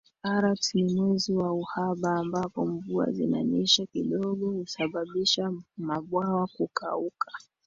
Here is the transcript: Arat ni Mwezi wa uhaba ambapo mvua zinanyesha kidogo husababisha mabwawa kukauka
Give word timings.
Arat 0.23 0.71
ni 0.75 0.83
Mwezi 0.93 1.33
wa 1.33 1.53
uhaba 1.53 2.15
ambapo 2.15 2.65
mvua 2.65 3.11
zinanyesha 3.11 3.85
kidogo 3.85 4.49
husababisha 4.51 5.53
mabwawa 5.77 6.47
kukauka 6.47 7.31